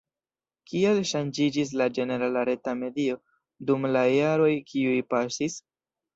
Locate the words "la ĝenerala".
1.81-2.43